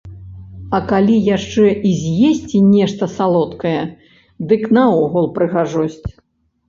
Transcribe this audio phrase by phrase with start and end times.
[0.75, 3.77] А калі яшчэ і з'есці нешта салодкае,
[4.51, 6.09] дык наогул прыгажосць.